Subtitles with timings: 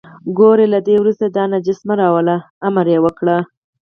[0.37, 3.27] ګورئ له دې وروسته دا نجس مه راولئ، امر یې وکړ.